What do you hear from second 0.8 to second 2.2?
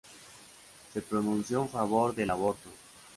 Se pronunció en favor